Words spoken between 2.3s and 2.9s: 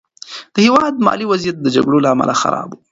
خراب و.